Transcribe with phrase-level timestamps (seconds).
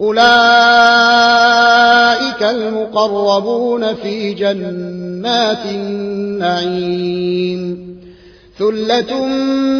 [0.00, 0.16] أولئك
[2.42, 7.16] المقربون في جنات النعيم.
[8.58, 9.26] ثلة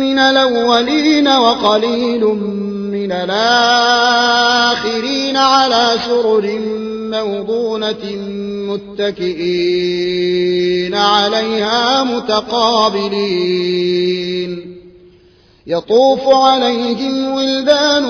[0.00, 2.24] من الأولين وقليل
[2.92, 4.16] من الآخرين
[5.36, 6.60] على سرر
[7.10, 8.16] موضونة
[8.98, 9.74] متكئين
[10.94, 13.22] عليها متقابلين.
[15.66, 18.04] يطوف عليهم ولدان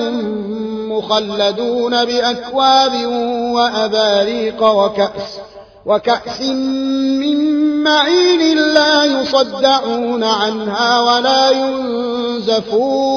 [0.97, 3.05] مخلدون بأكواب
[3.53, 5.39] وأباريق وكأس
[5.85, 13.13] وكأس من معين لا يصدعون عنها ولا ينزفون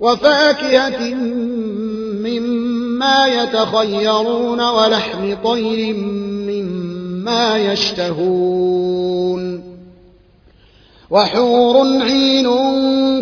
[0.00, 1.14] وفاكهة
[2.24, 5.96] مما يتخيرون ولحم طير
[6.48, 9.17] مما يشتهون.
[11.10, 12.48] وحور عين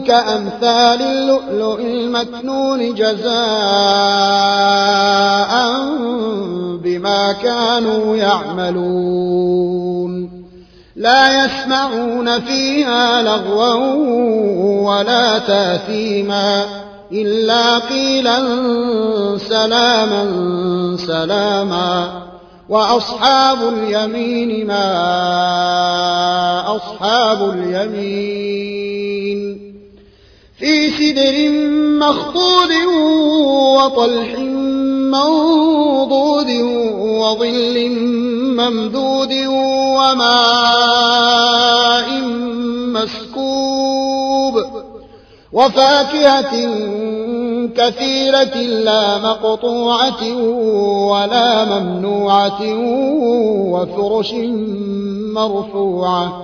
[0.03, 3.37] كأمثال اللؤلؤ المكنون جزاء
[6.83, 9.67] بما كانوا يعملون.
[10.97, 13.75] لا يسمعون فيها لغوا
[14.91, 16.65] ولا تاثيما
[17.13, 18.39] إلا قيلا
[19.39, 20.27] سلاما
[20.97, 22.26] سلاما.
[22.69, 24.87] وأصحاب اليمين ما
[26.77, 28.87] أصحاب اليمين
[30.59, 31.51] في سدر
[32.07, 32.73] مخضود
[33.77, 34.39] وطلح
[35.13, 36.51] منضود
[37.21, 37.91] وظل
[38.59, 39.33] ممدود
[39.97, 40.87] وماء
[42.93, 44.55] مسكوب
[45.53, 46.55] وفاكهة
[47.75, 50.37] كثيرة لا مقطوعة
[51.11, 52.63] ولا ممنوعة
[53.71, 54.33] وفرش
[55.35, 56.43] مرفوعة.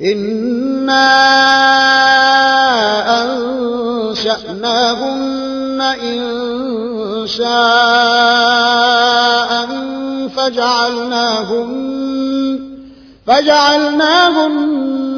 [0.00, 1.12] إنا
[4.12, 6.22] أنشأناهن إن
[7.26, 8.42] شاء
[10.36, 11.72] فجعلناهن
[13.26, 15.01] فجعلناهن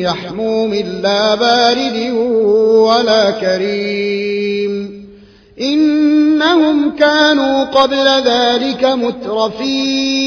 [0.00, 2.10] يحموم لا بارد
[2.88, 5.00] ولا كريم.
[5.60, 10.20] إنهم كانوا قبل ذلك مترفين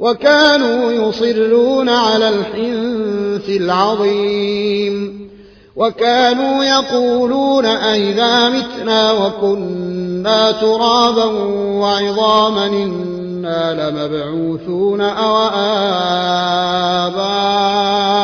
[0.00, 5.24] وكانوا يصرون على الحنث العظيم.
[5.76, 11.24] وكانوا يقولون أئذا متنا وكنا ترابا
[11.80, 15.36] وعظاما إنا لمبعوثون أو
[17.06, 18.23] آباؤنا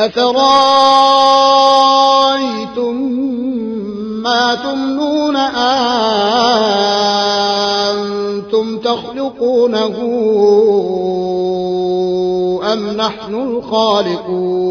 [0.00, 0.40] أفرأيتم
[4.22, 5.36] ما تمنون
[8.16, 9.96] أنتم تخلقونه
[12.72, 14.70] أم نحن الخالقون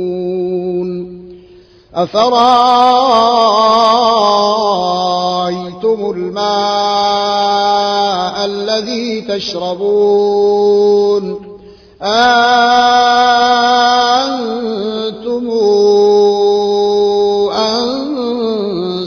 [1.95, 2.31] أفرأيتم
[6.11, 6.51] الماء
[8.45, 10.71] الذي تشربون
[12.01, 12.31] أنتم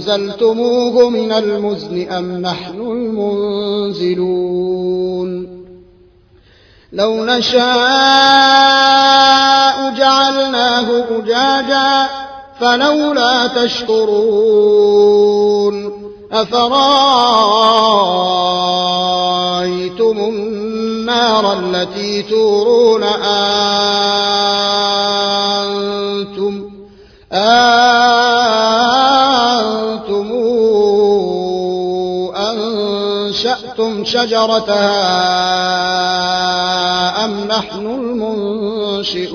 [0.04, 4.24] أنزلتموه من المزن أم نحن المنزلون
[6.92, 7.64] لو نشاء
[9.96, 12.23] جعلناه أجاجا
[12.60, 14.94] فلولا تشكرون
[16.32, 16.84] أفرأيتم
[20.18, 23.44] النار التي تورون أنتم
[27.32, 27.74] أنتم
[32.36, 35.14] أنشأتم شجرتها
[37.24, 39.34] أم نحن المنشئون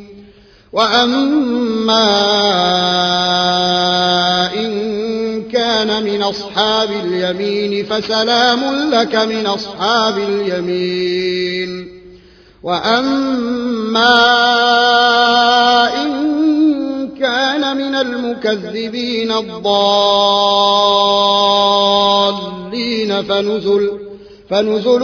[0.73, 2.07] وأما
[4.53, 4.71] إن
[5.51, 8.59] كان من أصحاب اليمين فسلام
[8.91, 12.01] لك من أصحاب اليمين
[12.63, 14.17] وأما
[16.03, 16.11] إن
[17.19, 19.71] كان من المكذبين الضالين
[23.23, 23.91] فنزل
[24.49, 25.03] فنزل